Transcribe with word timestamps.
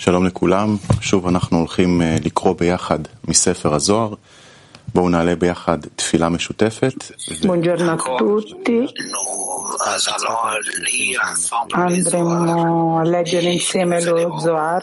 שלום 0.00 0.26
לכולם, 0.26 0.76
שוב 1.00 1.26
אנחנו 1.26 1.58
הולכים 1.58 2.02
לקרוא 2.24 2.54
ביחד 2.58 2.98
מספר 3.28 3.74
הזוהר. 3.74 4.14
בואו 4.94 5.08
נעלה 5.08 5.36
ביחד 5.36 5.78
תפילה 5.96 6.28
משותפת. 6.28 6.94
Buongiorno 7.42 7.92
a 7.92 7.96
tutti. 8.18 8.78
Andremo 11.72 12.98
a 12.98 13.04
leggere 13.04 13.50
insieme 13.58 14.02
lo 14.02 14.38
Zohar 14.38 14.82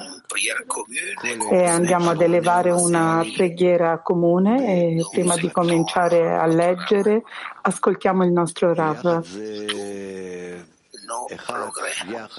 e 1.51 1.65
andiamo 1.65 2.12
ad 2.12 2.22
elevare 2.22 2.72
una 2.72 3.26
preghiera 3.35 4.01
comune 4.01 4.54
e 4.97 5.06
prima 5.12 5.35
di 5.35 5.49
cominciare 5.51 6.20
a 6.44 6.46
leggere 6.46 7.24
ascoltiamo 7.62 8.24
il 8.24 8.31
nostro 8.31 8.74
Rav. 8.74 9.24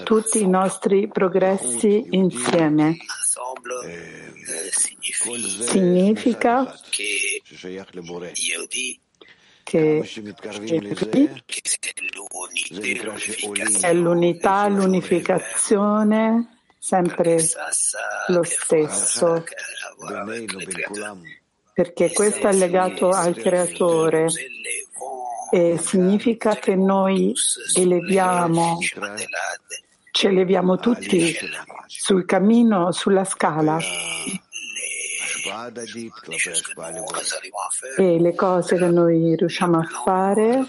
Tutti 0.04 0.42
i 0.42 0.48
nostri 0.48 1.08
progressi 1.08 2.06
insieme 2.10 2.96
significa 5.66 6.74
che 9.62 10.02
è 13.80 13.92
l'unità, 13.92 14.68
l'unificazione, 14.68 16.58
sempre 16.78 17.36
lo 18.28 18.42
stesso, 18.42 19.44
perché 21.72 22.12
questo 22.12 22.48
è 22.48 22.52
legato 22.52 23.10
al 23.10 23.36
creatore 23.36 24.26
e 25.50 25.78
significa 25.78 26.54
che 26.54 26.76
noi 26.76 27.34
eleviamo, 27.74 28.78
ci 30.12 30.26
eleviamo 30.26 30.78
tutti 30.78 31.36
sul 31.86 32.24
cammino, 32.24 32.92
sulla 32.92 33.24
scala. 33.24 33.78
E 37.96 38.20
le 38.20 38.34
cose 38.34 38.76
che 38.76 38.86
noi 38.86 39.34
riusciamo 39.36 39.78
a 39.78 39.82
fare 39.84 40.66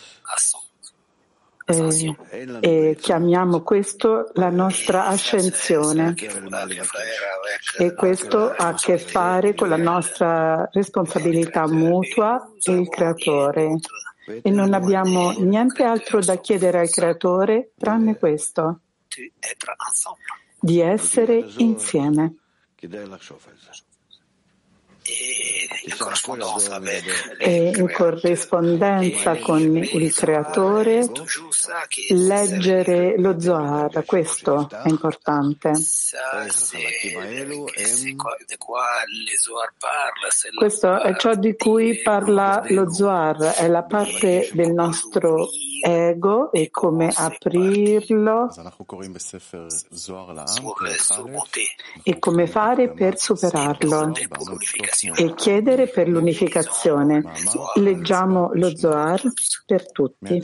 eh, 1.66 2.16
e 2.60 2.98
chiamiamo 3.00 3.62
questo 3.62 4.32
la 4.34 4.50
nostra 4.50 5.06
ascensione. 5.08 6.16
E 7.78 7.94
questo 7.94 8.52
ha 8.52 8.68
a 8.68 8.74
che 8.74 8.98
fare 8.98 9.54
con 9.54 9.70
la 9.70 9.78
nostra 9.78 10.68
responsabilità 10.72 11.68
mutua 11.68 12.52
e 12.64 12.72
il 12.72 12.90
creatore 12.90 13.78
e 14.26 14.50
non 14.50 14.74
abbiamo 14.74 15.32
niente 15.40 15.84
altro 15.84 16.20
da 16.20 16.38
chiedere 16.40 16.80
al 16.80 16.90
creatore 16.90 17.72
tranne 17.78 18.18
questo 18.18 18.82
di 20.60 20.80
essere 20.80 21.44
insieme 21.58 22.36
e 27.38 27.72
in 27.76 27.92
corrispondenza 27.92 29.38
con 29.38 29.78
il 29.78 30.14
creatore 30.14 31.10
leggere 32.10 33.18
lo 33.18 33.40
Zohar, 33.40 34.04
questo 34.06 34.70
è 34.70 34.88
importante. 34.90 35.72
Questo 40.56 41.02
è 41.02 41.16
ciò 41.18 41.34
di 41.36 41.56
cui 41.56 42.02
parla 42.02 42.64
lo 42.68 42.92
Zohar, 42.94 43.38
è 43.38 43.68
la 43.68 43.84
parte 43.84 44.50
del 44.54 44.74
nostro 44.74 45.50
ego 45.82 46.52
e 46.52 46.70
come 46.70 47.12
aprirlo 47.14 48.50
e 52.04 52.20
come 52.20 52.48
fare? 52.48 52.92
per 52.94 53.18
superarlo. 53.18 54.14
e 55.16 55.34
chiedere 55.36 55.88
per 55.88 56.08
l'unificazione. 56.08 57.24
Leggiamo 57.76 58.52
lo 58.54 58.76
Zohar 58.76 59.22
per 59.66 59.92
tutti. 59.92 60.42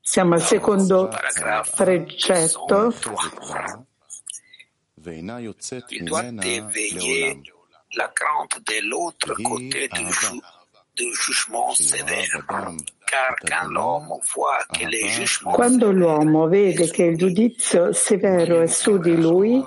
Siamo 0.00 0.34
al 0.34 0.42
secondo 0.42 1.10
precetto. 1.74 2.92
La 7.96 8.08
crainte 8.12 8.60
de 8.64 8.88
l'autre 8.88 9.34
côté 9.42 9.88
du, 9.88 10.12
ju 10.12 10.40
du 10.96 11.14
jugement 11.14 11.74
sévère. 11.74 12.44
Car 13.06 13.34
quand 13.46 13.68
l'uomo 13.68 14.20
voit 14.34 14.64
che 14.72 14.86
le 14.86 15.06
jugement 15.06 15.54
Quando 15.54 15.92
l'uomo 15.92 16.48
vede 16.48 16.90
che 16.90 17.04
il 17.04 17.16
giudizio 17.16 17.92
severo 17.92 18.62
è 18.62 18.66
su 18.66 18.98
di 18.98 19.16
lui, 19.16 19.62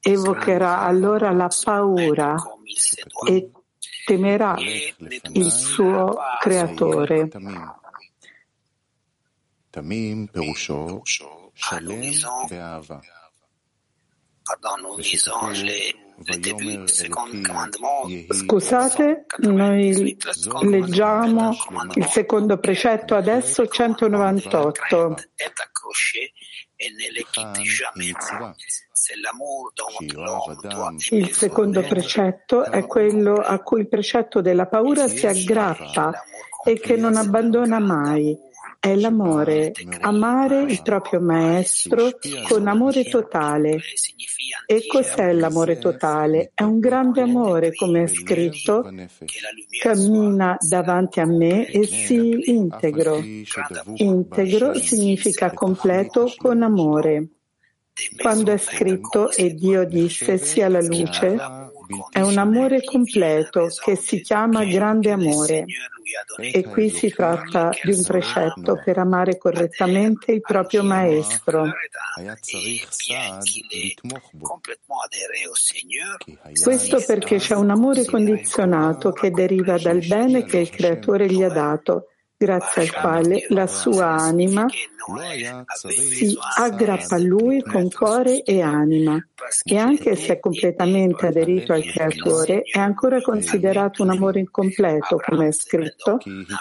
evocherà 0.00 0.80
allora 0.80 1.30
la 1.32 1.48
paura 1.64 2.36
e 3.26 3.50
temerà 4.04 4.56
il 4.58 5.50
suo 5.50 6.18
creatore. 6.40 7.28
Scusate, 18.30 19.26
noi 19.38 20.16
leggiamo 20.62 21.56
il 21.94 22.04
secondo 22.06 22.58
precetto 22.58 23.14
adesso 23.14 23.66
198. 23.66 25.14
Il 31.10 31.32
secondo 31.32 31.82
precetto 31.82 32.64
è 32.64 32.86
quello 32.86 33.34
a 33.34 33.58
cui 33.60 33.80
il 33.80 33.88
precetto 33.88 34.40
della 34.40 34.66
paura 34.66 35.06
si 35.08 35.26
aggrappa 35.26 36.12
e 36.64 36.80
che 36.80 36.96
non 36.96 37.16
abbandona 37.16 37.78
mai. 37.78 38.36
È 38.80 38.94
l'amore, 38.94 39.72
amare 40.00 40.62
il 40.62 40.82
proprio 40.82 41.20
maestro 41.20 42.10
con 42.46 42.68
amore 42.68 43.04
totale. 43.04 43.80
E 44.66 44.86
cos'è 44.86 45.32
l'amore 45.32 45.78
totale? 45.78 46.52
È 46.54 46.62
un 46.62 46.78
grande 46.78 47.22
amore, 47.22 47.74
come 47.74 48.04
è 48.04 48.06
scritto, 48.06 48.88
cammina 49.80 50.56
davanti 50.60 51.18
a 51.18 51.26
me 51.26 51.66
e 51.66 51.86
si 51.86 52.50
integro. 52.50 53.20
Integro 53.94 54.74
significa 54.74 55.52
completo 55.52 56.32
con 56.36 56.62
amore. 56.62 57.28
Quando 58.16 58.52
è 58.52 58.58
scritto 58.58 59.32
e 59.32 59.54
Dio 59.54 59.84
disse 59.84 60.38
sia 60.38 60.68
la 60.68 60.80
luce, 60.80 61.36
è 62.12 62.20
un 62.20 62.38
amore 62.38 62.84
completo 62.84 63.66
che 63.82 63.96
si 63.96 64.20
chiama 64.20 64.64
grande 64.64 65.10
amore. 65.10 65.64
E 66.36 66.62
qui 66.64 66.90
si 66.90 67.10
tratta 67.10 67.70
di 67.82 67.92
un 67.92 68.02
precetto 68.02 68.80
per 68.84 68.98
amare 68.98 69.36
correttamente 69.36 70.32
il 70.32 70.40
proprio 70.40 70.82
maestro. 70.82 71.70
Questo 76.62 77.04
perché 77.06 77.36
c'è 77.38 77.54
un 77.54 77.70
amore 77.70 78.04
condizionato 78.04 79.12
che 79.12 79.30
deriva 79.30 79.78
dal 79.78 80.04
bene 80.06 80.44
che 80.44 80.58
il 80.58 80.70
creatore 80.70 81.26
gli 81.26 81.42
ha 81.42 81.50
dato 81.50 82.08
grazie 82.38 82.82
al 82.82 82.92
quale 82.92 83.46
la 83.48 83.66
sua 83.66 84.10
anima 84.10 84.66
si 85.84 86.38
aggrappa 86.56 87.16
a 87.16 87.18
lui 87.18 87.60
con 87.62 87.90
cuore 87.90 88.42
e 88.42 88.62
anima. 88.62 89.18
e 89.64 89.76
anche 89.76 90.14
se 90.14 90.34
è 90.34 90.38
completamente 90.38 91.26
aderito 91.26 91.72
al 91.72 91.82
creatore 91.82 92.62
è 92.62 92.78
ancora 92.78 93.20
considerato 93.20 94.04
un 94.04 94.10
amore 94.10 94.38
incompleto 94.38 95.16
come 95.16 95.48
è 95.48 95.52
scritto. 95.52 96.18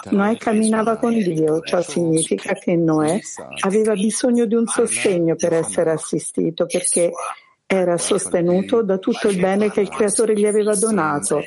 Noè 0.09 0.37
camminava 0.37 0.97
con 0.97 1.13
Dio 1.13 1.59
ciò 1.61 1.81
significa 1.81 2.53
che 2.53 2.75
Noè 2.75 3.19
aveva 3.59 3.93
bisogno 3.93 4.45
di 4.45 4.55
un 4.55 4.65
sostegno 4.65 5.35
per 5.35 5.53
essere 5.53 5.91
assistito 5.91 6.65
perché 6.65 7.11
era 7.69 7.97
sostenuto 7.97 8.81
da 8.81 8.97
tutto 8.97 9.27
il 9.27 9.37
bene 9.41 9.69
che 9.69 9.81
il 9.81 9.89
creatore 9.89 10.33
gli 10.33 10.45
aveva 10.45 10.73
donato. 10.73 11.43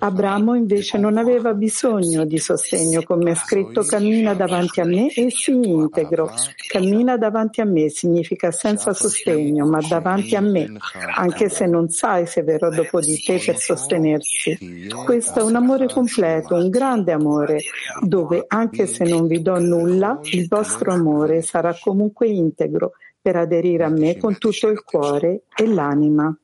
Abramo 0.00 0.56
invece 0.56 0.98
non 0.98 1.16
aveva 1.16 1.54
bisogno 1.54 2.24
di 2.24 2.38
sostegno, 2.38 3.04
come 3.04 3.30
è 3.30 3.34
scritto 3.36 3.82
cammina 3.82 4.34
davanti 4.34 4.80
a 4.80 4.84
me 4.84 5.12
e 5.12 5.30
si 5.30 5.52
integro. 5.52 6.28
Cammina 6.66 7.16
davanti 7.16 7.60
a 7.60 7.66
me 7.66 7.88
significa 7.88 8.50
senza 8.50 8.92
sostegno, 8.92 9.64
ma 9.64 9.78
davanti 9.88 10.34
a 10.34 10.40
me, 10.40 10.72
anche 11.14 11.48
se 11.48 11.66
non 11.66 11.88
sai 11.88 12.26
se 12.26 12.42
verrò 12.42 12.68
dopo 12.70 12.98
di 12.98 13.16
te 13.22 13.40
per 13.44 13.56
sostenersi. 13.56 14.88
Questo 15.04 15.38
è 15.38 15.42
un 15.44 15.54
amore 15.54 15.86
completo, 15.86 16.56
un 16.56 16.68
grande 16.68 17.12
amore, 17.12 17.60
dove 18.00 18.42
anche 18.48 18.88
se 18.88 19.04
non 19.04 19.28
vi 19.28 19.40
do 19.40 19.56
nulla, 19.60 20.18
il 20.32 20.48
vostro 20.48 20.92
amore 20.92 21.42
sarà 21.42 21.76
comunque 21.80 22.26
integro 22.26 22.94
per 23.24 23.36
aderire 23.36 23.84
a 23.84 23.88
me 23.88 24.18
con 24.18 24.36
tutto 24.36 24.68
il 24.68 24.82
cuore 24.82 25.44
e 25.56 25.66
l'anima. 25.66 26.36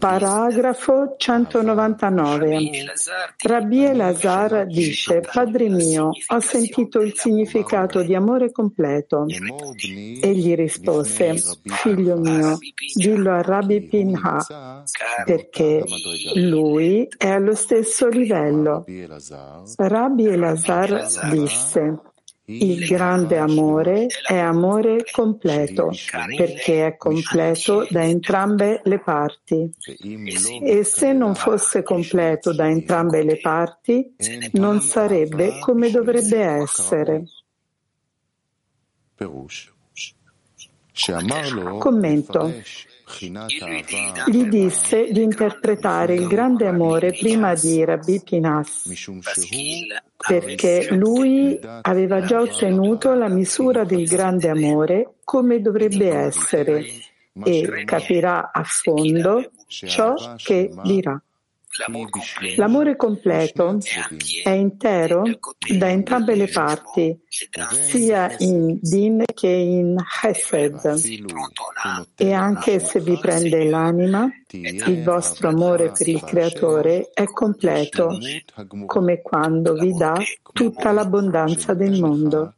Paragrafo 0.00 1.14
199. 1.16 2.58
Rabbi 3.38 3.84
Elazar 3.84 4.66
dice, 4.66 5.20
Padre 5.20 5.68
mio, 5.68 6.10
ho 6.26 6.40
sentito 6.40 7.00
il 7.00 7.12
significato 7.14 8.02
di 8.02 8.16
amore 8.16 8.50
completo. 8.50 9.26
Egli 9.26 10.54
rispose, 10.56 11.40
Figlio 11.62 12.16
mio, 12.16 12.58
dillo 12.94 13.32
a 13.32 13.42
Rabbi 13.42 13.80
Pinha, 13.82 14.84
perché 15.24 15.84
lui 16.34 17.08
è 17.16 17.28
allo 17.28 17.54
stesso 17.54 18.08
livello. 18.08 18.84
Rabbi 19.76 20.26
Elazar 20.26 21.04
disse, 21.30 22.00
il 22.48 22.86
grande 22.86 23.38
amore 23.38 24.06
è 24.26 24.36
amore 24.36 25.04
completo, 25.10 25.90
perché 26.36 26.86
è 26.86 26.96
completo 26.96 27.86
da 27.90 28.04
entrambe 28.04 28.80
le 28.84 29.00
parti. 29.00 29.70
E 30.62 30.84
se 30.84 31.12
non 31.12 31.34
fosse 31.34 31.82
completo 31.82 32.54
da 32.54 32.68
entrambe 32.68 33.24
le 33.24 33.40
parti, 33.40 34.14
non 34.52 34.80
sarebbe 34.80 35.58
come 35.58 35.90
dovrebbe 35.90 36.38
essere. 36.38 37.24
Commento. 41.78 42.52
Gli 44.26 44.44
disse 44.46 45.12
di 45.12 45.22
interpretare 45.22 46.14
il 46.14 46.26
grande 46.26 46.66
amore 46.66 47.12
prima 47.12 47.54
di 47.54 47.84
Rabbi 47.84 48.20
Pinas, 48.20 48.90
perché 50.16 50.88
lui 50.90 51.58
aveva 51.82 52.22
già 52.22 52.40
ottenuto 52.40 53.14
la 53.14 53.28
misura 53.28 53.84
del 53.84 54.08
grande 54.08 54.48
amore 54.48 55.14
come 55.22 55.60
dovrebbe 55.60 56.08
essere 56.08 56.84
e 57.44 57.84
capirà 57.84 58.50
a 58.52 58.64
fondo 58.64 59.52
ciò 59.66 60.14
che 60.36 60.74
dirà. 60.82 61.20
L'amore 62.56 62.96
completo 62.96 63.78
è 64.42 64.50
intero 64.50 65.24
da 65.76 65.90
entrambe 65.90 66.34
le 66.34 66.48
parti, 66.48 67.20
sia 67.82 68.34
in 68.38 68.78
Din 68.80 69.24
che 69.34 69.48
in 69.48 69.96
Hesed. 70.22 70.94
E 72.16 72.32
anche 72.32 72.78
se 72.78 73.00
vi 73.00 73.18
prende 73.18 73.64
l'anima, 73.68 74.26
il 74.52 75.02
vostro 75.02 75.48
amore 75.48 75.92
per 75.92 76.08
il 76.08 76.22
Creatore 76.22 77.10
è 77.12 77.24
completo, 77.24 78.18
come 78.86 79.20
quando 79.20 79.74
vi 79.74 79.92
dà 79.92 80.14
tutta 80.52 80.92
l'abbondanza 80.92 81.74
del 81.74 82.00
mondo. 82.00 82.54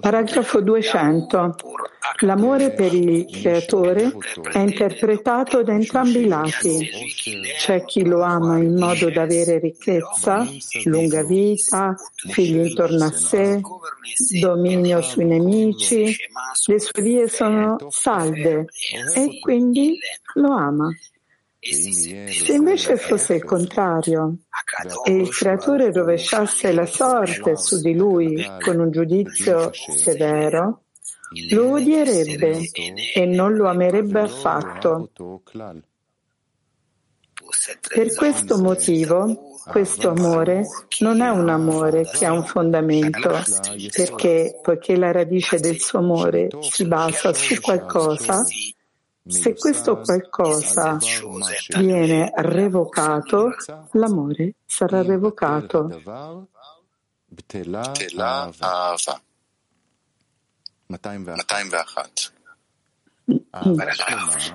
Paragrafo 0.00 0.60
200. 0.60 1.56
L'amore 2.20 2.72
per 2.72 2.92
il 2.92 3.26
creatore 3.30 4.12
è 4.52 4.58
interpretato 4.58 5.62
da 5.62 5.72
entrambi 5.72 6.20
i 6.20 6.28
lati. 6.28 6.88
C'è 7.58 7.84
chi 7.84 8.04
lo 8.04 8.22
ama 8.22 8.58
in 8.58 8.74
modo 8.76 9.10
da 9.10 9.22
avere 9.22 9.58
ricchezza, 9.58 10.46
lunga 10.84 11.24
vita, 11.24 11.96
figli 12.14 12.66
intorno 12.66 13.04
a 13.04 13.10
sé, 13.10 13.60
dominio 14.40 15.00
sui 15.00 15.24
nemici, 15.24 16.14
le 16.66 16.80
sue 16.80 17.02
vie 17.02 17.28
sono 17.28 17.78
salde 17.88 18.66
e 19.14 19.38
quindi 19.40 19.98
lo 20.34 20.52
ama. 20.52 20.88
Se 21.64 22.52
invece 22.52 22.96
fosse 22.96 23.34
il 23.34 23.44
contrario 23.44 24.36
e 25.04 25.12
il 25.12 25.30
creatore 25.30 25.90
rovesciasse 25.90 26.72
la 26.72 26.84
sorte 26.84 27.56
su 27.56 27.80
di 27.80 27.94
lui 27.94 28.44
con 28.62 28.80
un 28.80 28.90
giudizio 28.90 29.70
severo, 29.72 30.82
lo 31.50 31.72
odierebbe 31.72 32.70
e 33.14 33.24
non 33.26 33.54
lo 33.54 33.68
amerebbe 33.68 34.20
affatto. 34.20 35.10
Per 37.88 38.14
questo 38.14 38.58
motivo, 38.58 39.58
questo 39.64 40.10
amore 40.10 40.66
non 41.00 41.22
è 41.22 41.30
un 41.30 41.48
amore 41.48 42.04
che 42.04 42.26
ha 42.26 42.32
un 42.32 42.44
fondamento, 42.44 43.30
perché 43.94 44.58
poiché 44.62 44.96
la 44.96 45.12
radice 45.12 45.58
del 45.58 45.80
suo 45.80 46.00
amore 46.00 46.48
si 46.60 46.86
basa 46.86 47.32
su 47.32 47.58
qualcosa, 47.60 48.44
se 49.26 49.54
questo 49.54 50.00
qualcosa 50.00 50.98
viene 51.78 52.30
revocato, 52.34 53.54
l'amore 53.92 54.54
sarà 54.66 55.02
revocato. 55.02 55.88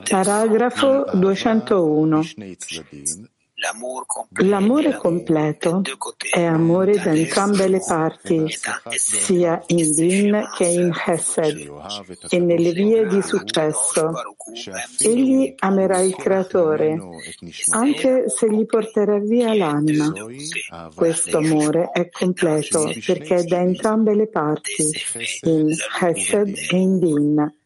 Paragrafo 0.07 1.05
201. 1.13 2.21
L'amore 4.41 4.95
completo. 4.95 5.81
È 6.29 6.43
amore 6.43 6.93
da 6.93 7.13
entrambe 7.13 7.67
le 7.67 7.83
parti, 7.85 8.45
sia 8.89 9.61
in 9.67 9.91
Din 9.91 10.49
che 10.55 10.65
in 10.65 10.91
Hesed, 11.05 11.69
e 12.29 12.39
nelle 12.39 12.71
vie 12.71 13.05
di 13.07 13.21
successo. 13.21 14.11
Egli 14.99 15.53
amerà 15.59 15.99
il 15.99 16.15
Creatore, 16.15 16.97
anche 17.71 18.29
se 18.29 18.49
gli 18.49 18.65
porterà 18.65 19.19
via 19.19 19.53
l'anima. 19.53 20.11
Questo 20.95 21.37
amore 21.37 21.89
è 21.91 22.09
completo 22.09 22.91
perché 23.05 23.35
è 23.35 23.43
da 23.43 23.59
entrambe 23.59 24.15
le 24.15 24.27
parti, 24.29 24.89
in 25.41 25.75
Hesed 26.01 26.55
e 26.71 26.77
in 26.77 26.99
Din. 26.99 27.57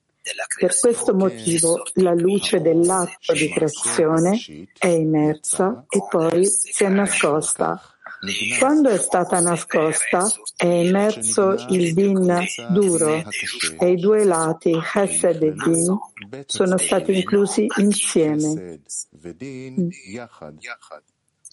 Per 0.57 0.79
questo 0.79 1.13
motivo 1.13 1.83
la 1.95 2.13
luce 2.13 2.61
dell'atto 2.61 3.33
di 3.33 3.49
creazione 3.49 4.39
è 4.77 4.87
immersa 4.87 5.85
e 5.89 5.99
poi 6.09 6.45
si 6.45 6.85
è 6.85 6.89
nascosta. 6.89 7.81
Quando 8.57 8.87
è 8.89 8.97
stata 8.97 9.41
nascosta 9.41 10.31
è 10.55 10.65
emerso 10.65 11.55
il 11.67 11.93
din 11.93 12.45
duro 12.69 13.21
e 13.79 13.91
i 13.91 13.95
due 13.97 14.23
lati, 14.23 14.71
Hesed 14.71 15.43
e 15.43 15.51
Din, 15.51 15.97
sono 16.45 16.77
stati 16.77 17.17
inclusi 17.17 17.67
insieme 17.79 18.79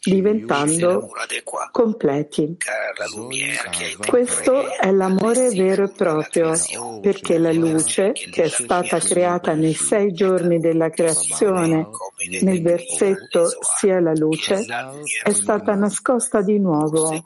diventando 0.02 1.11
completi. 1.70 2.56
Questo 4.06 4.76
è 4.79 4.91
l'amore 4.91 5.50
vero 5.50 5.85
e 5.85 5.93
proprio, 5.93 6.55
perché 7.00 7.38
la 7.38 7.52
luce, 7.52 8.12
che 8.12 8.44
è 8.44 8.49
stata 8.49 8.99
creata 8.99 9.52
nei 9.52 9.75
sei 9.75 10.12
giorni 10.12 10.59
della 10.59 10.88
creazione, 10.88 11.88
nel 12.40 12.62
versetto 12.62 13.49
sia 13.61 14.00
la 14.00 14.14
luce, 14.14 14.64
è 15.23 15.33
stata 15.33 15.75
nascosta 15.75 16.40
di 16.40 16.59
nuovo, 16.59 17.23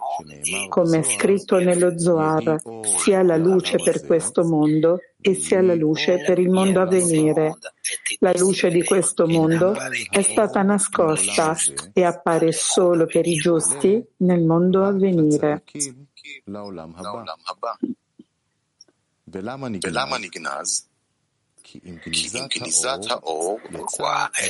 come 0.69 0.99
è 0.99 1.03
scritto 1.03 1.59
nello 1.59 1.99
Zohar, 1.99 2.61
sia 2.99 3.23
la 3.23 3.37
luce 3.37 3.77
per 3.77 4.05
questo 4.05 4.45
mondo 4.45 4.99
e 5.27 5.33
sia 5.33 5.63
la 5.63 5.75
luce 5.75 6.23
per 6.23 6.39
il 6.39 6.51
mondo 6.51 6.83
a 6.83 6.85
venire. 6.85 7.57
La 8.19 8.35
luce 8.37 8.69
di 8.69 8.85
questo 8.85 9.27
mondo 9.27 9.75
è 10.11 10.21
stata 10.21 10.61
nascosta 10.61 11.57
e 11.95 12.05
appare 12.05 12.53
solo 12.53 13.07
per 13.07 13.27
i 13.27 13.37
giusti 13.37 14.05
nel 14.19 14.43
mondo 14.43 14.85
a 14.85 14.93
venire. 14.93 15.63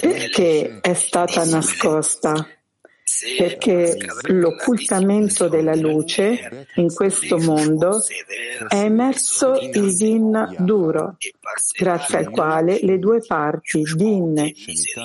Perché 0.00 0.81
è 0.81 0.95
stata 0.95 1.45
nascosta? 1.45 2.49
Perché 3.37 3.99
l'occultamento 4.28 5.49
della 5.49 5.75
luce 5.75 6.66
in 6.76 6.92
questo 6.92 7.38
mondo 7.38 8.02
è 8.68 8.76
emerso 8.76 9.58
il 9.61 9.94
din 9.94 10.56
duro, 10.58 11.16
grazie 11.78 12.18
al 12.18 12.30
quale 12.30 12.78
le 12.82 12.99
due 12.99 13.20
parti 13.26 13.82
din 13.94 14.38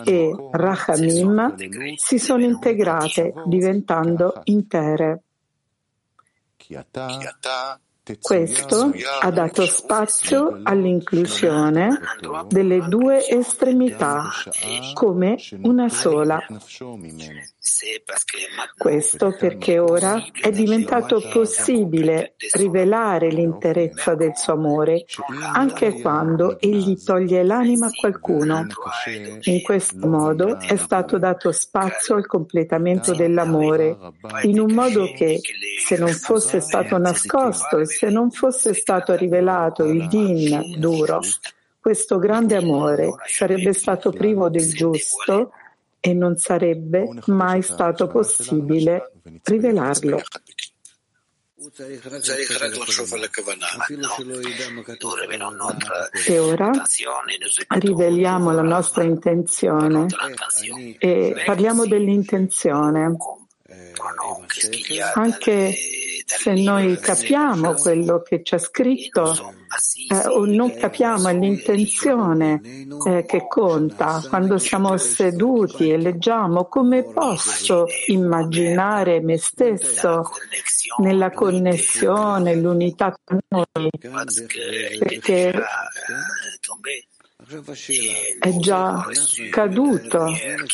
e 0.05 0.35
rachamim 0.51 1.55
si 1.95 2.19
sono 2.19 2.43
integrate 2.43 3.33
diventando 3.45 4.41
intere. 4.45 5.23
Questo 8.19 8.91
ha 9.21 9.29
dato 9.29 9.65
spazio 9.65 10.59
all'inclusione 10.63 11.99
delle 12.47 12.87
due 12.87 13.27
estremità 13.27 14.29
come 14.93 15.37
una 15.61 15.89
sola. 15.89 16.39
Questo 18.77 19.35
perché 19.37 19.77
ora 19.79 20.23
è 20.41 20.49
diventato 20.51 21.21
possibile 21.31 22.35
rivelare 22.53 23.29
l'interezza 23.29 24.15
del 24.15 24.35
suo 24.35 24.53
amore 24.53 25.05
anche 25.53 26.01
quando 26.01 26.59
egli 26.59 26.97
toglie 27.03 27.43
l'anima 27.43 27.87
a 27.87 27.91
qualcuno. 27.91 28.65
In 29.41 29.61
questo 29.61 30.07
modo 30.07 30.59
è 30.59 30.77
stato 30.77 31.17
dato 31.17 31.51
spazio 31.51 32.15
al 32.15 32.25
completamento 32.25 33.13
dell'amore, 33.13 33.97
in 34.43 34.59
un 34.59 34.73
modo 34.73 35.11
che, 35.13 35.39
se 35.85 35.97
non 35.97 36.11
fosse 36.13 36.59
stato 36.59 36.97
nascosto 36.97 37.77
e 37.77 37.85
se 37.99 38.07
non 38.07 38.31
fosse 38.31 38.73
stato 38.73 39.13
rivelato 39.13 39.83
il 39.83 40.07
din 40.07 40.79
duro, 40.79 41.19
questo 41.77 42.17
grande 42.17 42.55
amore 42.55 43.13
sarebbe 43.25 43.73
stato 43.73 44.11
privo 44.11 44.47
del 44.49 44.71
giusto 44.71 45.51
e 45.99 46.13
non 46.13 46.37
sarebbe 46.37 47.09
mai 47.25 47.61
stato 47.61 48.07
possibile 48.07 49.11
rivelarlo. 49.43 50.21
E 56.25 56.39
ora 56.39 56.71
riveliamo 57.67 58.51
la 58.53 58.61
nostra 58.61 59.03
intenzione 59.03 60.05
e 60.99 61.43
parliamo 61.45 61.85
dell'intenzione. 61.85 63.17
Anche 65.15 65.75
se 66.25 66.53
noi 66.53 66.97
capiamo 66.97 67.73
quello 67.73 68.21
che 68.21 68.41
c'è 68.41 68.57
scritto 68.57 69.53
eh, 70.11 70.27
o 70.27 70.45
non 70.45 70.75
capiamo 70.75 71.29
l'intenzione 71.29 72.61
eh, 73.05 73.25
che 73.25 73.47
conta 73.47 74.21
quando 74.27 74.57
siamo 74.57 74.97
seduti 74.97 75.89
e 75.89 75.97
leggiamo, 75.97 76.65
come 76.65 77.03
posso 77.03 77.85
immaginare 78.07 79.21
me 79.21 79.38
stesso 79.38 80.23
nella 80.99 81.31
connessione, 81.31 82.55
l'unità 82.55 83.15
con 83.23 83.39
noi? 83.47 83.89
Perché 84.99 85.53
è 88.39 88.55
già 88.57 89.05
caduto 89.49 90.27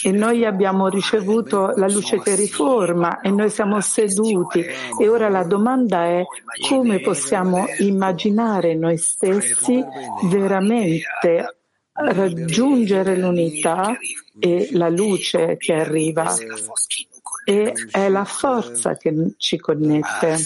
e 0.03 0.11
noi 0.11 0.43
abbiamo 0.43 0.89
ricevuto 0.89 1.67
la 1.75 1.87
luce 1.87 2.19
che 2.19 2.35
riforma 2.35 3.21
e 3.21 3.29
noi 3.29 3.49
siamo 3.49 3.79
seduti 3.79 4.59
e 4.99 5.07
ora 5.07 5.29
la 5.29 5.43
domanda 5.43 6.05
è 6.05 6.23
come 6.67 6.99
possiamo 6.99 7.65
immaginare 7.77 8.75
noi 8.75 8.97
stessi 8.97 9.81
veramente 10.23 11.55
raggiungere 11.93 13.15
l'unità 13.15 13.97
e 14.37 14.67
la 14.73 14.89
luce 14.89 15.55
che 15.57 15.73
arriva 15.73 16.35
e 17.45 17.73
è 17.89 18.09
la 18.09 18.25
forza 18.25 18.97
che 18.97 19.13
ci 19.37 19.57
connette. 19.57 20.37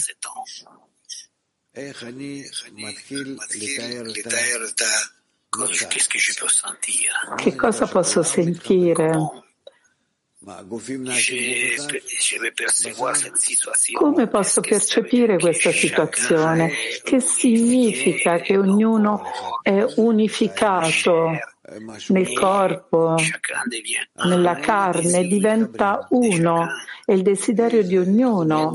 Che 7.36 7.56
cosa 7.56 7.86
posso 7.86 8.22
sentire? 8.22 9.10
Come 13.94 14.26
posso 14.28 14.60
percepire 14.60 15.38
questa 15.38 15.72
situazione? 15.72 16.70
Che 17.02 17.20
significa 17.20 18.38
che 18.38 18.56
ognuno 18.56 19.22
è 19.62 19.84
unificato 19.96 21.32
nel 22.08 22.32
corpo, 22.32 23.16
nella 24.24 24.56
carne, 24.56 25.26
diventa 25.26 26.06
uno. 26.10 26.68
È 27.04 27.12
il 27.12 27.22
desiderio 27.22 27.82
di 27.82 27.98
ognuno 27.98 28.70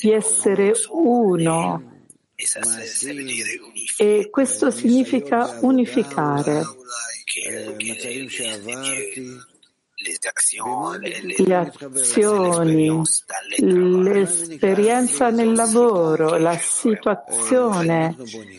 di 0.00 0.12
essere 0.12 0.72
uno 0.88 1.99
e 3.98 4.28
questo 4.30 4.70
significa 4.70 5.58
unificare. 5.60 6.62
Le 11.36 11.54
azioni, 11.54 13.02
l'esperienza 13.58 15.28
nel 15.28 15.52
lavoro, 15.52 16.38
la 16.38 16.56
situazione 16.56 18.16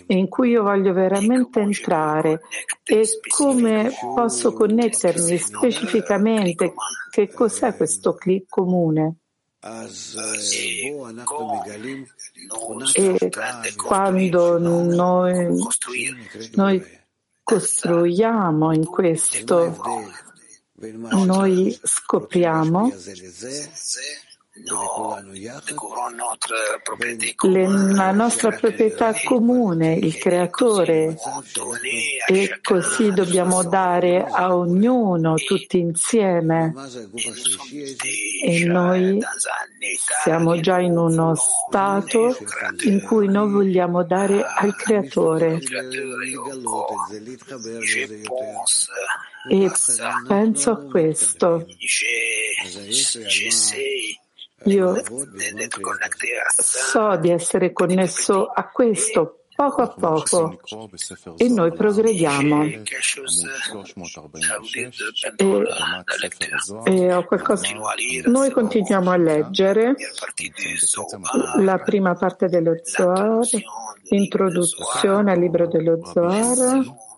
in 0.08 0.28
cui 0.30 0.52
io 0.52 0.62
voglio 0.62 0.94
veramente 0.94 1.60
entrare 1.62 2.42
e 2.84 3.08
come 3.28 3.92
posso 4.14 4.54
connettermi 4.54 5.38
specificamente, 5.40 6.74
che 7.10 7.28
cos'è? 7.30 7.76
questo 7.76 8.14
click 8.14 8.48
comune. 8.48 9.21
E 12.94 13.30
quando 13.76 14.58
noi, 14.58 15.58
noi. 16.54 17.00
costruiamo 17.44 18.74
in 18.74 18.86
questo, 18.86 19.78
noi 21.26 21.80
scopriamo 21.84 22.92
la 27.94 28.12
nostra 28.12 28.52
proprietà 28.52 29.14
comune, 29.24 29.94
il 29.94 30.18
creatore, 30.18 31.18
e 32.28 32.60
così 32.62 33.14
dobbiamo 33.14 33.64
dare 33.64 34.26
a 34.26 34.54
ognuno 34.54 35.36
tutti 35.36 35.80
insieme. 35.80 36.74
E 38.44 38.66
noi 38.66 39.20
siamo 40.24 40.60
già 40.60 40.80
in 40.80 40.98
uno 40.98 41.34
stato 41.36 42.36
in 42.84 43.02
cui 43.04 43.30
noi 43.30 43.50
vogliamo 43.50 44.04
dare 44.04 44.44
al 44.44 44.76
creatore. 44.76 45.60
E 49.50 49.72
penso 50.28 50.72
a 50.72 50.78
questo. 50.78 51.66
Io 54.66 55.02
so 56.58 57.16
di 57.18 57.30
essere 57.32 57.74
connesso 57.74 58.46
a 58.46 58.70
questo 58.70 59.42
poco 59.56 59.82
a 59.82 59.88
poco 59.88 60.60
e 61.38 61.48
noi 61.50 61.72
progrediamo. 61.72 62.64
E, 62.64 62.84
e 66.86 67.14
ho 67.14 67.26
qualcosa... 67.26 67.68
Noi 68.26 68.52
continuiamo 68.52 69.12
a 69.12 69.18
leggere 69.18 69.96
la 71.60 71.78
prima 71.80 72.16
parte 72.16 72.48
dello 72.48 72.80
Zohar, 72.82 73.46
introduzione 74.10 75.32
al 75.32 75.40
libro 75.40 75.68
dello 75.68 76.00
Zohar 76.06 77.10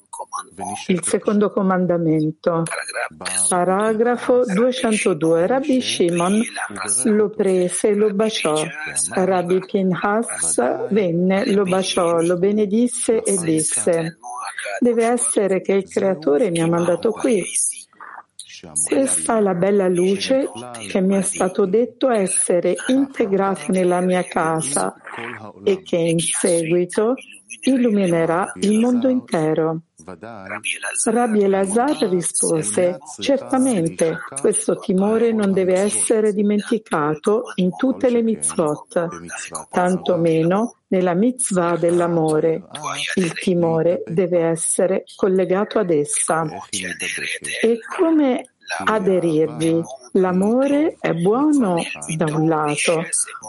il 0.87 1.03
secondo 1.03 1.49
comandamento, 1.49 2.63
paragrafo. 3.49 4.43
202. 4.45 5.47
Rabbi 5.47 5.81
Shimon 5.81 6.41
lo 7.05 7.29
prese 7.29 7.89
e 7.89 7.95
lo 7.95 8.13
baciò. 8.13 8.63
Rabbi 9.13 9.59
Pinhas 9.59 10.87
venne, 10.89 11.51
lo 11.51 11.63
baciò, 11.63 12.21
lo 12.21 12.37
benedisse 12.37 13.21
e 13.21 13.37
disse, 13.37 14.17
deve 14.79 15.05
essere 15.05 15.61
che 15.61 15.73
il 15.73 15.87
Creatore 15.87 16.49
mi 16.49 16.61
ha 16.61 16.67
mandato 16.67 17.11
qui. 17.11 17.43
Questa 18.85 19.37
è 19.37 19.41
la 19.41 19.55
bella 19.55 19.89
luce 19.89 20.49
che 20.87 21.01
mi 21.01 21.17
è 21.17 21.21
stato 21.21 21.65
detto 21.65 22.09
essere 22.09 22.75
integrata 22.87 23.65
nella 23.67 23.99
mia 23.99 24.23
casa 24.23 24.95
e 25.63 25.81
che 25.81 25.97
in 25.97 26.19
seguito 26.19 27.15
illuminerà 27.61 28.53
il 28.55 28.79
mondo 28.79 29.09
intero. 29.09 29.81
Rabbi 31.03 31.43
Elazar 31.43 31.97
rispose, 32.09 32.97
certamente 33.19 34.19
questo 34.39 34.77
timore 34.77 35.31
non 35.31 35.53
deve 35.53 35.79
essere 35.79 36.33
dimenticato 36.33 37.51
in 37.55 37.75
tutte 37.75 38.09
le 38.09 38.21
mitzvot, 38.21 39.07
tantomeno 39.69 40.77
nella 40.87 41.13
mitzvah 41.13 41.75
dell'amore. 41.77 42.63
Il 43.15 43.33
timore 43.33 44.03
deve 44.05 44.41
essere 44.41 45.03
collegato 45.15 45.79
ad 45.79 45.89
essa. 45.89 46.45
E 47.61 47.79
come 47.97 48.45
aderirvi? 48.85 49.81
L'amore 50.15 50.97
è 50.99 51.11
buono 51.13 51.77
da 52.15 52.25
un 52.25 52.47
lato, 52.47 53.03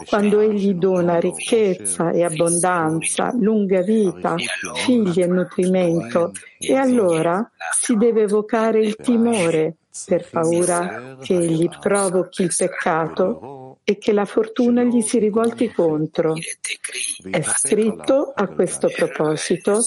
quando 0.09 0.39
egli 0.39 0.73
dona 0.73 1.19
ricchezza 1.19 2.09
e 2.09 2.23
abbondanza, 2.23 3.31
lunga 3.35 3.81
vita, 3.81 4.35
figli 4.73 5.21
e 5.21 5.27
nutrimento, 5.27 6.31
e 6.57 6.73
allora 6.73 7.47
si 7.71 7.95
deve 7.95 8.23
evocare 8.23 8.79
il 8.79 8.95
timore 8.95 9.75
per 10.07 10.27
paura 10.29 11.17
che 11.21 11.35
egli 11.35 11.69
provochi 11.79 12.41
il 12.41 12.53
peccato 12.55 13.64
e 13.87 13.99
che 13.99 14.11
la 14.13 14.25
fortuna 14.25 14.83
gli 14.83 15.01
si 15.01 15.19
rivolti 15.19 15.71
contro. 15.71 16.33
È 16.33 17.41
scritto 17.43 18.33
a 18.35 18.47
questo 18.47 18.89
proposito, 18.89 19.81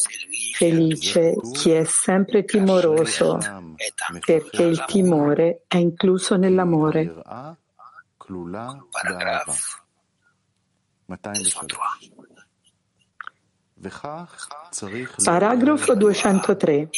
felice 0.54 1.34
chi 1.52 1.72
è 1.72 1.82
sempre 1.84 2.44
timoroso, 2.44 3.38
perché 4.24 4.62
il 4.62 4.84
timore 4.86 5.64
è 5.66 5.78
incluso 5.78 6.36
nell'amore. 6.36 7.12
Paragrafo 8.90 9.82
203. 15.94 16.88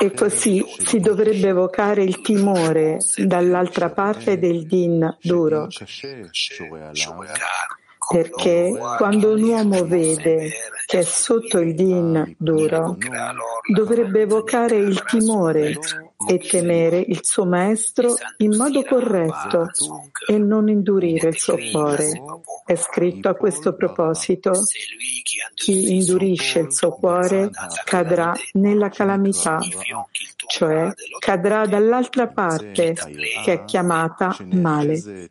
E 0.00 0.12
così 0.12 0.64
si 0.78 1.00
dovrebbe 1.00 1.48
evocare 1.48 2.02
il 2.02 2.20
timore 2.20 2.98
dall'altra 3.16 3.90
parte 3.90 4.38
del 4.38 4.66
din 4.66 5.16
duro, 5.22 5.68
perché 8.10 8.72
quando 8.96 9.32
un 9.32 9.42
uomo 9.42 9.84
vede 9.84 10.52
che 10.86 10.98
è 10.98 11.02
sotto 11.02 11.58
il 11.58 11.74
din 11.74 12.34
duro, 12.36 12.96
dovrebbe 13.72 14.22
evocare 14.22 14.76
il 14.76 15.02
timore 15.04 15.78
e 16.28 16.38
temere 16.38 16.98
il 16.98 17.20
suo 17.22 17.44
maestro 17.44 18.14
in 18.38 18.56
modo 18.56 18.82
corretto 18.82 19.70
e 20.26 20.38
non 20.38 20.68
indurire 20.68 21.28
il 21.28 21.38
suo 21.38 21.56
cuore. 21.70 22.10
È 22.64 22.74
scritto 22.74 23.28
a 23.28 23.34
questo 23.34 23.74
proposito, 23.74 24.52
chi 25.54 25.94
indurisce 25.94 26.60
il 26.60 26.72
suo 26.72 26.92
cuore 26.92 27.50
cadrà 27.84 28.34
nella 28.52 28.88
calamità, 28.88 29.58
cioè 30.46 30.92
cadrà 31.18 31.66
dall'altra 31.66 32.26
parte 32.26 32.94
che 33.44 33.52
è 33.52 33.64
chiamata 33.64 34.36
male. 34.52 35.30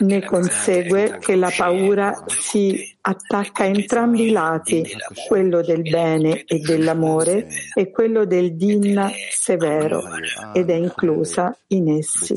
Ne 0.00 0.24
consegue 0.24 1.18
che 1.18 1.36
la 1.36 1.52
paura 1.54 2.24
si 2.26 2.96
attacca 3.02 3.64
a 3.64 3.66
entrambi 3.66 4.28
i 4.28 4.30
lati, 4.30 4.84
quello 5.28 5.62
del 5.62 5.82
bene 5.82 6.44
e 6.44 6.58
dell'amore 6.58 7.48
e 7.74 7.90
quello 7.90 8.24
del 8.24 8.41
din 8.50 9.10
severo, 9.30 10.02
ed 10.52 10.68
è 10.68 10.74
inclusa 10.74 11.56
in 11.68 11.90
essi. 11.90 12.34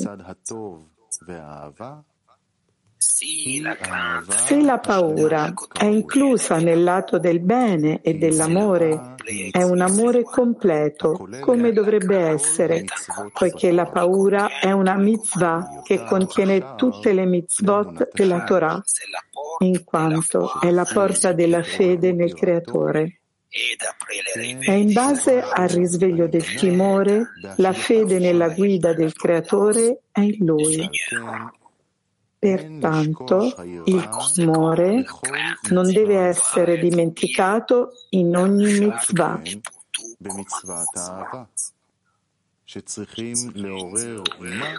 Se 4.27 4.61
la 4.61 4.79
paura 4.79 5.53
è 5.71 5.85
inclusa 5.85 6.57
nel 6.57 6.83
lato 6.83 7.17
del 7.17 7.39
bene 7.39 8.01
e 8.01 8.15
dell'amore, 8.15 9.15
è 9.51 9.63
un 9.63 9.79
amore 9.79 10.23
completo, 10.23 11.27
come 11.39 11.71
dovrebbe 11.71 12.17
essere, 12.17 12.83
poiché 13.31 13.71
la 13.71 13.85
paura 13.85 14.59
è 14.59 14.71
una 14.71 14.95
mitzvah 14.97 15.81
che 15.83 16.03
contiene 16.03 16.75
tutte 16.75 17.13
le 17.13 17.25
mitzvot 17.25 18.09
della 18.13 18.43
Torah, 18.43 18.81
in 19.59 19.83
quanto 19.83 20.59
è 20.59 20.69
la 20.71 20.85
porta 20.85 21.31
della 21.31 21.63
fede 21.63 22.11
nel 22.11 22.33
Creatore. 22.33 23.21
È 24.59 24.71
in 24.71 24.91
base 24.91 25.41
al 25.41 25.69
risveglio 25.69 26.27
del 26.27 26.43
timore, 26.55 27.29
la 27.55 27.71
fede 27.71 28.19
nella 28.19 28.49
guida 28.49 28.93
del 28.93 29.13
Creatore 29.13 30.01
è 30.11 30.19
in 30.19 30.45
Lui. 30.45 30.89
Pertanto 32.37 33.55
il 33.85 34.09
timore 34.33 35.05
non 35.69 35.89
deve 35.89 36.17
essere 36.17 36.77
dimenticato 36.79 37.91
in 38.09 38.35
ogni 38.35 38.77
mitzvah. 38.77 39.41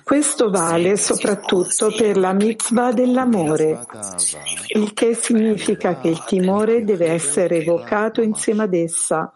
Questo 0.02 0.50
vale 0.50 0.96
soprattutto 0.96 1.94
per 1.96 2.16
la 2.16 2.32
mitzvah 2.32 2.92
dell'amore, 2.92 3.86
il 4.74 4.92
che 4.92 5.14
significa 5.14 6.00
che 6.00 6.08
il 6.08 6.24
timore 6.24 6.82
deve 6.82 7.06
essere 7.06 7.58
evocato 7.58 8.22
insieme 8.22 8.64
ad 8.64 8.74
essa, 8.74 9.30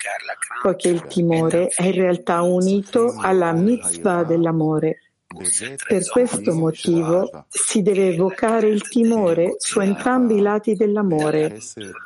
poiché 0.62 0.88
il 0.88 1.06
timore 1.06 1.68
è 1.68 1.84
in 1.84 1.92
realtà 1.92 2.42
unito 2.42 3.14
alla 3.20 3.52
mitzvah 3.52 4.24
dell'amore. 4.24 5.09
Per 5.32 6.08
questo 6.08 6.52
motivo 6.54 7.44
si 7.48 7.82
deve 7.82 8.08
evocare 8.08 8.66
il 8.66 8.82
timore 8.88 9.54
su 9.58 9.78
entrambi 9.78 10.38
i 10.38 10.40
lati 10.40 10.74
dell'amore, 10.74 11.56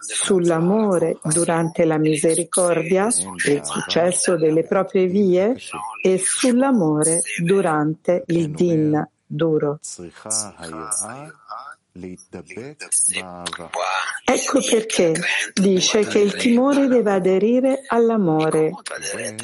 sull'amore 0.01 1.17
durante 1.23 1.87
la 1.87 1.97
misericordia 1.97 3.09
e 3.47 3.53
il 3.53 3.65
successo 3.65 4.37
delle 4.37 4.65
proprie 4.65 5.07
vie 5.07 5.57
e 6.03 6.19
sull'amore 6.19 7.23
durante 7.43 8.25
il 8.27 8.51
din 8.51 9.03
duro. 9.25 9.79
Ecco 14.27 14.61
perché 14.69 15.15
dice 15.55 16.05
che 16.07 16.19
il 16.19 16.35
timore 16.35 16.89
deve 16.89 17.13
aderire 17.13 17.85
all'amore. 17.87 18.71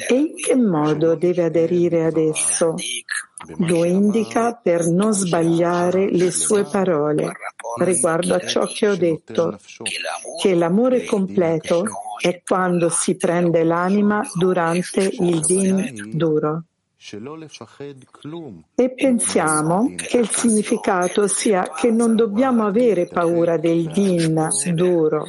E 0.07 0.13
in 0.13 0.35
che 0.35 0.55
modo 0.55 1.15
deve 1.15 1.45
aderire 1.45 2.05
ad 2.05 2.17
esso? 2.17 2.75
Lo 3.57 3.83
indica 3.85 4.53
per 4.53 4.87
non 4.87 5.13
sbagliare 5.13 6.09
le 6.11 6.31
sue 6.31 6.63
parole 6.63 7.31
riguardo 7.79 8.35
a 8.35 8.39
ciò 8.39 8.65
che 8.65 8.87
ho 8.87 8.95
detto, 8.95 9.59
che 10.39 10.55
l'amore 10.55 11.05
completo 11.05 11.85
è 12.19 12.41
quando 12.43 12.89
si 12.89 13.15
prende 13.15 13.63
l'anima 13.63 14.21
durante 14.35 15.09
il 15.19 15.39
din 15.41 16.11
duro. 16.13 16.63
E 18.75 18.93
pensiamo 18.93 19.95
che 19.95 20.19
il 20.19 20.29
significato 20.29 21.25
sia 21.25 21.71
che 21.75 21.89
non 21.89 22.15
dobbiamo 22.15 22.67
avere 22.67 23.07
paura 23.07 23.57
del 23.57 23.89
din 23.91 24.47
duro, 24.75 25.25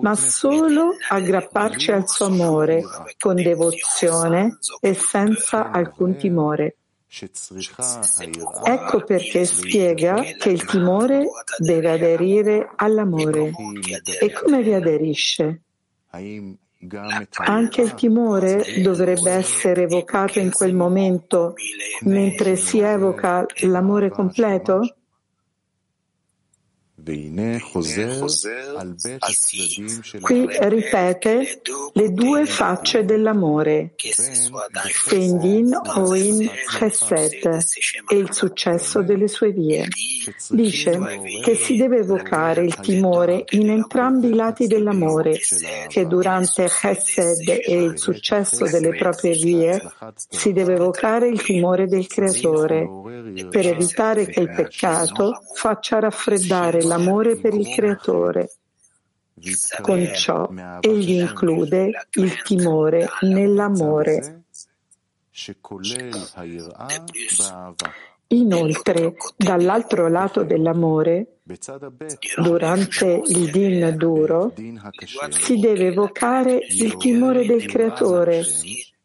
ma 0.00 0.16
solo 0.16 0.96
aggrapparci 1.08 1.92
al 1.92 2.08
suo 2.08 2.26
amore 2.26 2.82
con 3.16 3.36
devozione 3.36 4.58
e 4.80 4.94
senza 4.94 5.70
alcun 5.70 6.16
timore. 6.16 6.78
Ecco 8.64 9.04
perché 9.04 9.44
spiega 9.44 10.20
che 10.36 10.50
il 10.50 10.64
timore 10.64 11.24
deve 11.58 11.90
aderire 11.90 12.72
all'amore. 12.74 13.52
E 14.20 14.32
come 14.32 14.62
vi 14.62 14.72
aderisce? 14.72 15.62
Anche 17.36 17.82
il 17.82 17.94
timore 17.94 18.64
dovrebbe 18.82 19.30
essere 19.30 19.82
evocato 19.82 20.38
in 20.38 20.50
quel 20.50 20.74
momento 20.74 21.54
mentre 22.02 22.56
si 22.56 22.80
evoca 22.80 23.46
l'amore 23.62 24.10
completo? 24.10 24.80
Qui 30.20 30.48
ripete 30.60 31.60
le 31.92 32.12
due 32.12 32.46
facce 32.46 33.04
dell'amore, 33.04 33.92
se 33.96 35.16
in 35.16 35.38
din 35.38 35.78
o 35.96 36.14
in 36.14 36.48
chesed, 36.66 37.62
e 38.08 38.16
il 38.16 38.32
successo 38.32 39.02
delle 39.02 39.28
sue 39.28 39.52
vie. 39.52 39.86
Dice 40.48 40.98
che 41.42 41.54
si 41.54 41.76
deve 41.76 41.98
evocare 41.98 42.64
il 42.64 42.76
timore 42.76 43.44
in 43.50 43.68
entrambi 43.68 44.28
i 44.28 44.34
lati 44.34 44.66
dell'amore, 44.66 45.38
che 45.88 46.06
durante 46.06 46.66
chesed 46.68 47.46
e 47.48 47.82
il 47.82 47.98
successo 47.98 48.64
delle 48.64 48.94
proprie 48.96 49.32
vie 49.32 49.78
si 50.30 50.52
deve 50.52 50.74
evocare 50.74 51.28
il 51.28 51.42
timore 51.42 51.86
del 51.86 52.06
creatore, 52.06 52.88
per 53.50 53.66
evitare 53.66 54.26
che 54.26 54.40
il 54.40 54.48
peccato 54.50 55.42
faccia 55.54 55.98
raffreddare 55.98 56.82
la 56.82 56.93
l'amore 56.96 57.36
per 57.36 57.54
il 57.54 57.68
creatore. 57.68 58.50
Con 59.82 60.08
ciò 60.14 60.48
egli 60.80 61.20
include 61.20 62.06
il 62.12 62.42
timore 62.42 63.08
nell'amore. 63.22 64.44
Inoltre, 68.28 69.14
dall'altro 69.36 70.08
lato 70.08 70.44
dell'amore, 70.44 71.40
durante 72.36 73.22
il 73.26 73.50
din 73.50 73.94
duro, 73.96 74.54
si 75.30 75.58
deve 75.58 75.88
evocare 75.88 76.58
il 76.68 76.96
timore 76.96 77.44
del 77.44 77.66
creatore 77.66 78.44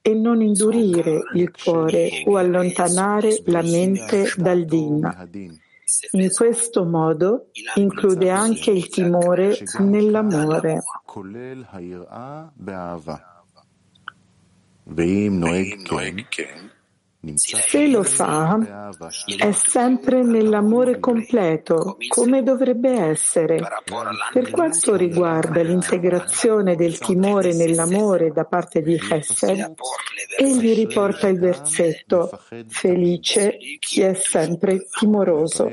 e 0.02 0.14
non 0.14 0.42
indurire 0.42 1.22
il 1.34 1.52
cuore 1.52 2.24
o 2.26 2.38
allontanare 2.38 3.42
la 3.46 3.62
mente 3.62 4.32
dal 4.38 4.64
din. 4.64 5.68
In 6.12 6.30
questo 6.32 6.86
modo 6.86 7.48
include 7.76 8.30
anche 8.30 8.72
il 8.72 8.90
timore 8.90 9.58
nell'amore. 9.80 10.82
Se 17.36 17.88
lo 17.88 18.04
fa, 18.04 18.58
è 19.38 19.52
sempre 19.52 20.24
nell'amore 20.24 21.00
completo, 21.00 21.98
come 22.08 22.44
dovrebbe 22.44 22.92
essere. 22.92 23.60
Per 24.32 24.50
quanto 24.50 24.96
riguarda 24.96 25.62
l'integrazione 25.62 26.78
del 26.78 26.98
timore 26.98 27.54
nell'amore 27.54 28.32
da 28.32 28.46
parte 28.46 28.82
di 28.82 28.98
Chesed, 28.98 29.74
egli 30.38 30.74
riporta 30.74 31.28
il 31.28 31.40
versetto 31.40 32.40
felice 32.68 33.58
chi 33.80 34.00
è 34.00 34.14
sempre 34.14 34.88
timoroso. 34.98 35.70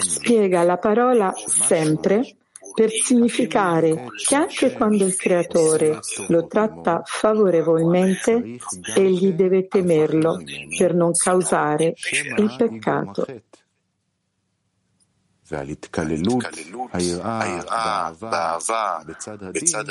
Spiega 0.00 0.62
la 0.62 0.78
parola 0.78 1.30
sempre 1.34 2.36
per 2.74 2.90
significare 2.90 4.08
che 4.26 4.34
anche 4.34 4.72
quando 4.72 5.04
il 5.04 5.16
creatore 5.16 5.98
lo 6.28 6.46
tratta 6.46 7.02
favorevolmente, 7.04 8.58
egli 8.94 9.32
deve 9.32 9.66
temerlo 9.66 10.42
per 10.76 10.94
non 10.94 11.12
causare 11.12 11.94
il 12.36 12.54
peccato. 12.56 13.26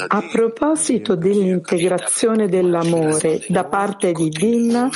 A 0.07 0.21
proposito 0.29 1.15
dell'integrazione 1.15 2.49
dell'amore 2.49 3.45
da 3.47 3.63
parte 3.63 4.11
di 4.11 4.27
Dinna, 4.27 4.89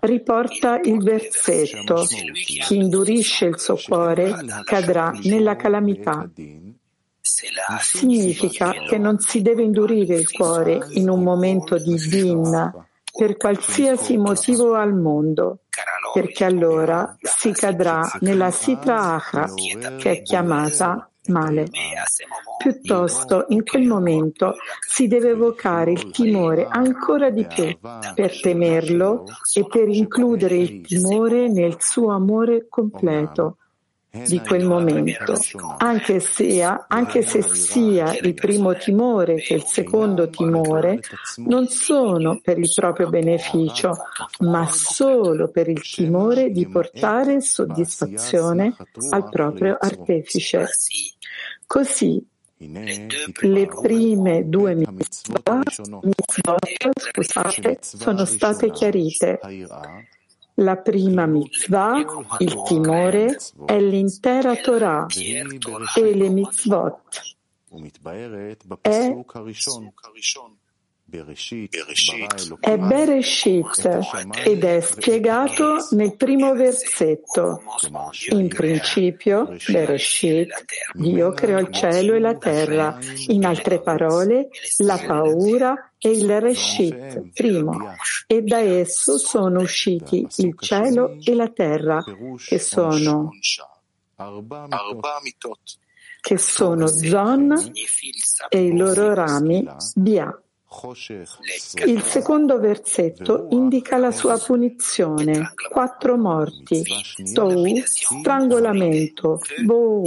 riporta 0.00 0.80
il 0.80 1.02
versetto 1.02 2.06
chi 2.06 2.76
indurisce 2.76 3.44
il 3.44 3.58
suo 3.58 3.76
cuore 3.76 4.34
cadrà 4.64 5.12
nella 5.24 5.56
calamità. 5.56 6.30
Significa 7.80 8.72
che 8.72 8.98
non 8.98 9.18
si 9.18 9.42
deve 9.42 9.62
indurire 9.62 10.16
il 10.16 10.30
cuore 10.30 10.86
in 10.90 11.08
un 11.08 11.22
momento 11.22 11.76
di 11.76 11.96
din 11.96 12.72
per 13.12 13.36
qualsiasi 13.36 14.16
motivo 14.16 14.74
al 14.74 14.94
mondo, 14.94 15.60
perché 16.12 16.44
allora 16.44 17.16
si 17.20 17.52
cadrà 17.52 18.08
nella 18.20 18.50
sitra 18.50 19.14
acha, 19.14 19.48
che 19.98 20.10
è 20.10 20.22
chiamata 20.22 21.10
male. 21.26 21.68
Piuttosto, 22.58 23.46
in 23.48 23.64
quel 23.64 23.86
momento 23.86 24.54
si 24.86 25.06
deve 25.06 25.30
evocare 25.30 25.92
il 25.92 26.10
timore 26.10 26.66
ancora 26.68 27.30
di 27.30 27.46
più 27.46 27.78
per 28.14 28.40
temerlo 28.40 29.24
e 29.54 29.66
per 29.66 29.88
includere 29.88 30.56
il 30.56 30.80
timore 30.82 31.48
nel 31.48 31.76
suo 31.78 32.10
amore 32.10 32.66
completo 32.68 33.56
di 34.10 34.40
quel 34.40 34.66
momento, 34.66 35.34
anche, 35.78 36.18
sia, 36.18 36.86
anche 36.88 37.22
se 37.22 37.42
sia 37.42 38.16
il 38.18 38.34
primo 38.34 38.74
timore 38.74 39.36
che 39.36 39.54
il 39.54 39.64
secondo 39.64 40.28
timore, 40.28 41.00
non 41.36 41.68
sono 41.68 42.40
per 42.42 42.58
il 42.58 42.70
proprio 42.74 43.08
beneficio, 43.08 43.96
ma 44.40 44.66
solo 44.66 45.48
per 45.50 45.68
il 45.68 45.80
timore 45.82 46.50
di 46.50 46.66
portare 46.66 47.40
soddisfazione 47.40 48.74
al 49.10 49.28
proprio 49.28 49.76
artefice. 49.78 50.66
Così 51.66 52.26
le 52.62 53.66
prime 53.80 54.48
due 54.48 54.74
mitzvot, 54.74 55.80
scusate, 56.98 57.78
sono 57.80 58.24
state 58.24 58.70
chiarite. 58.70 59.40
La 60.54 60.76
prima 60.76 61.26
mitzvah, 61.26 62.04
il 62.38 62.62
timore, 62.62 63.36
è 63.66 63.80
l'intera 63.80 64.56
Torah. 64.56 65.06
E 65.08 66.14
le 66.14 66.28
mitzvot. 66.28 67.36
È 68.80 69.14
è 72.60 72.78
Bereshit 72.78 73.88
ed 74.44 74.64
è 74.64 74.80
spiegato 74.80 75.88
nel 75.90 76.14
primo 76.16 76.54
versetto. 76.54 77.62
In 78.30 78.48
principio, 78.48 79.56
Bereshit, 79.66 80.48
Dio 80.94 81.32
creò 81.32 81.58
il 81.58 81.72
cielo 81.72 82.14
e 82.14 82.20
la 82.20 82.36
terra. 82.36 82.98
In 83.28 83.44
altre 83.44 83.80
parole, 83.80 84.48
la 84.78 84.98
paura 85.04 85.92
è 85.98 86.08
il 86.08 86.40
Reshit, 86.40 87.30
primo, 87.34 87.94
e 88.26 88.42
da 88.42 88.58
esso 88.58 89.18
sono 89.18 89.60
usciti 89.60 90.26
il 90.36 90.54
cielo 90.58 91.16
e 91.22 91.34
la 91.34 91.48
terra, 91.48 92.04
che 92.46 92.58
sono 92.58 93.30
che 96.20 96.36
sono 96.36 96.86
Zon 96.86 97.72
e 98.48 98.62
i 98.62 98.76
loro 98.76 99.14
rami 99.14 99.66
Bia. 99.94 100.42
Il 101.84 102.00
secondo 102.02 102.60
versetto 102.60 103.48
indica 103.50 103.96
la 103.96 104.12
sua 104.12 104.38
punizione, 104.38 105.52
quattro 105.68 106.16
morti, 106.16 106.84
Tou, 107.32 107.76
strangolamento, 107.84 109.40
Bou, 109.64 110.04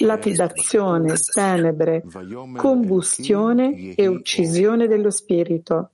lapidazione, 0.00 1.14
tenebre, 1.32 2.04
combustione 2.56 3.94
e 3.94 4.06
uccisione 4.06 4.86
dello 4.86 5.10
spirito. 5.10 5.92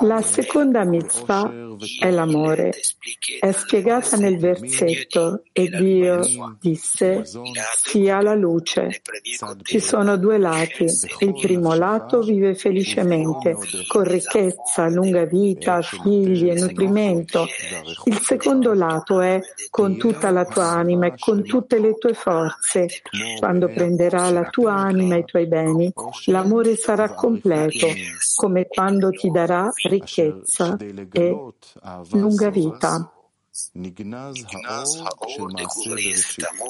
La 0.00 0.22
seconda 0.22 0.82
mitzvah 0.84 1.52
è 2.00 2.10
l'amore. 2.10 2.72
È 3.40 3.52
spiegata 3.52 4.16
nel 4.16 4.38
versetto 4.38 5.42
e 5.52 5.68
Dio 5.68 6.20
disse 6.58 7.22
sia 7.74 8.22
la 8.22 8.34
luce. 8.34 9.02
Ci 9.62 9.80
sono 9.80 10.16
due 10.16 10.38
lati. 10.38 10.86
Il 11.18 11.34
primo 11.38 11.74
lato 11.74 12.20
vive 12.20 12.54
felicemente, 12.54 13.58
con 13.86 14.04
ricchezza, 14.04 14.88
lunga 14.88 15.26
vita, 15.26 15.82
figli 15.82 16.48
e 16.48 16.54
nutrimento. 16.54 17.46
Il 18.04 18.18
secondo 18.20 18.72
lato 18.72 19.20
è 19.20 19.38
con 19.68 19.98
tutta 19.98 20.30
la 20.30 20.46
tua 20.46 20.68
anima 20.68 21.08
e 21.08 21.14
con 21.18 21.44
tutte 21.44 21.78
le 21.78 21.98
tue 21.98 22.14
forze. 22.14 22.88
Quando 23.38 23.68
prenderà 23.68 24.30
la 24.30 24.44
tua 24.44 24.72
anima 24.72 25.16
e 25.16 25.18
i 25.18 25.24
tuoi 25.26 25.46
beni, 25.46 25.92
l'amore 26.26 26.76
sarà 26.76 27.12
completo, 27.12 27.88
come 28.36 28.66
quando 28.66 28.84
quando 28.86 29.10
ti 29.10 29.30
darà 29.30 29.68
ricchezza 29.88 30.76
e 31.10 31.52
lunga 32.12 32.50
vita. 32.50 33.15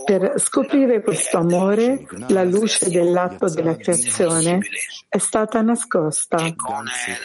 Per 0.05 0.35
scoprire 0.37 1.03
questo 1.03 1.39
amore, 1.39 2.07
la 2.29 2.45
luce 2.45 2.89
dell'atto 2.91 3.49
della 3.49 3.75
creazione 3.75 4.61
è 5.09 5.19
stata 5.19 5.61
nascosta 5.63 6.39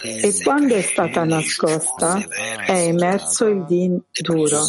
e 0.01 0.33
quando 0.43 0.73
è 0.73 0.81
stata 0.81 1.23
nascosta 1.25 2.19
è 2.65 2.87
emerso 2.87 3.45
il 3.45 3.63
din 3.65 4.01
duro. 4.19 4.65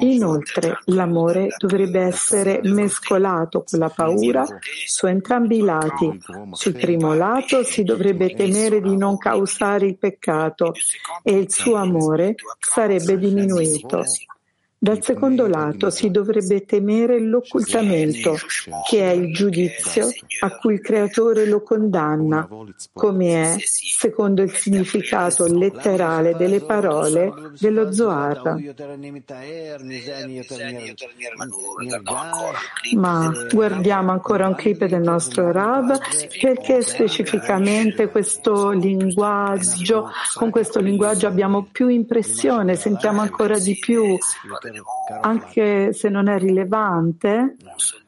Inoltre 0.00 0.80
l'amore 0.86 1.48
dovrebbe 1.56 2.00
essere 2.00 2.58
mescolato 2.64 3.62
con 3.62 3.78
la 3.78 3.88
paura 3.88 4.44
su 4.84 5.06
entrambi 5.06 5.58
i 5.58 5.62
lati. 5.62 6.20
Sul 6.52 6.72
primo 6.72 7.14
lato 7.14 7.62
si 7.62 7.84
dovrebbe 7.84 8.34
temere 8.34 8.80
di 8.80 8.96
non 8.96 9.16
causare 9.16 9.86
il 9.86 9.96
peccato 9.96 10.72
e 11.22 11.36
il 11.36 11.52
suo 11.52 11.76
amore 11.76 12.34
sarebbe 12.58 13.16
diminuito. 13.16 14.06
Yes. 14.08 14.37
Dal 14.80 15.02
secondo 15.02 15.48
lato 15.48 15.90
si 15.90 16.08
dovrebbe 16.08 16.64
temere 16.64 17.18
l'occultamento, 17.18 18.36
che 18.88 19.10
è 19.10 19.12
il 19.12 19.34
giudizio 19.34 20.08
a 20.40 20.56
cui 20.56 20.74
il 20.74 20.80
creatore 20.80 21.46
lo 21.46 21.62
condanna, 21.62 22.48
come 22.92 23.42
è 23.42 23.56
secondo 23.58 24.40
il 24.42 24.52
significato 24.52 25.52
letterale 25.52 26.36
delle 26.36 26.60
parole 26.60 27.32
dello 27.58 27.92
Zohar. 27.92 28.54
Ma 32.94 33.32
guardiamo 33.50 34.12
ancora 34.12 34.46
un 34.46 34.54
clip 34.54 34.84
del 34.84 35.02
nostro 35.02 35.50
Rav 35.50 35.98
perché 36.40 36.82
specificamente 36.82 38.08
questo 38.10 38.70
linguaggio, 38.70 40.08
con 40.34 40.50
questo 40.50 40.78
linguaggio 40.78 41.26
abbiamo 41.26 41.66
più 41.70 41.88
impressione, 41.88 42.76
sentiamo 42.76 43.22
ancora 43.22 43.58
di 43.58 43.76
più 43.76 44.16
anche 45.20 45.92
se 45.92 46.08
non 46.08 46.28
è 46.28 46.38
rilevante, 46.38 47.56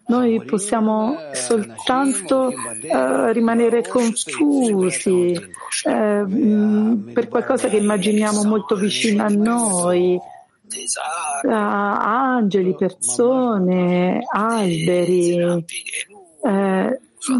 noi 0.06 0.42
possiamo 0.44 1.16
soltanto 1.32 2.48
uh, 2.48 3.30
rimanere 3.30 3.86
confusi 3.86 5.32
uh, 5.84 7.12
per 7.12 7.28
qualcosa 7.28 7.68
che 7.68 7.76
immaginiamo 7.76 8.42
molto 8.44 8.74
vicino 8.74 9.24
a 9.24 9.28
noi. 9.28 10.18
Uh, 11.42 11.50
angeli, 11.50 12.74
persone, 12.76 14.20
alberi, 14.30 15.64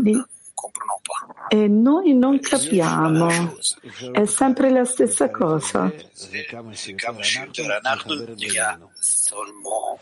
di, 0.01 0.25
e 1.53 1.67
noi 1.67 2.15
non 2.15 2.39
capiamo, 2.39 3.29
è 4.13 4.25
sempre 4.25 4.71
la 4.71 4.85
stessa 4.85 5.31
cosa. 5.31 5.93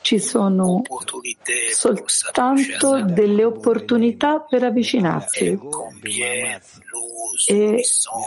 Ci 0.03 0.19
sono 0.19 0.83
soltanto 1.73 3.03
delle 3.03 3.45
opportunità 3.45 4.41
per 4.41 4.65
avvicinarsi 4.65 5.59
e, 7.47 7.83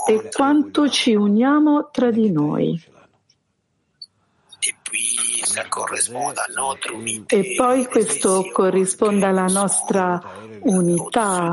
e 0.08 0.30
quanto 0.34 0.90
ci 0.90 1.14
uniamo 1.14 1.90
tra 1.92 2.10
di 2.10 2.32
noi. 2.32 2.90
E 7.28 7.56
poi 7.56 7.86
questo 7.86 8.50
corrisponde 8.52 9.26
alla 9.26 9.46
nostra 9.46 10.22
unità, 10.64 11.52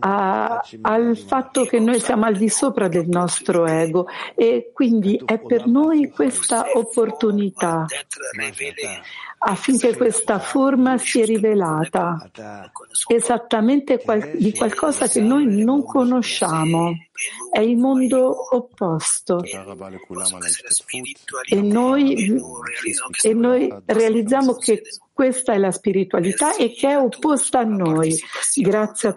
a, 0.00 0.62
al 0.82 1.16
fatto 1.16 1.64
che 1.64 1.78
noi 1.78 2.00
siamo 2.00 2.26
al 2.26 2.36
di 2.36 2.48
sopra 2.48 2.88
del 2.88 3.06
nostro 3.08 3.66
ego 3.66 4.06
e 4.34 4.70
quindi 4.74 5.20
è 5.24 5.38
per 5.38 5.66
noi 5.66 6.10
questa 6.10 6.66
opportunità 6.74 7.86
affinché 9.38 9.96
questa 9.96 10.38
forma 10.38 10.98
sia 10.98 11.24
rivelata 11.24 12.30
esattamente 13.08 13.98
qual- 13.98 14.36
di 14.36 14.52
qualcosa 14.52 15.08
che 15.08 15.20
noi 15.20 15.62
non 15.62 15.84
conosciamo. 15.84 16.92
È 17.50 17.60
il 17.60 17.76
mondo 17.76 18.54
opposto. 18.54 19.42
E 21.48 21.62
noi, 21.62 22.42
e 23.22 23.34
noi 23.34 23.74
realizziamo 23.86 24.54
che 24.54 24.82
questa 25.12 25.54
è 25.54 25.58
la 25.58 25.70
spiritualità 25.70 26.56
e 26.56 26.74
che 26.74 26.90
è 26.90 26.98
opposta 26.98 27.60
a 27.60 27.64
noi. 27.64 28.14
Grazie 28.56 29.08
a 29.08 29.12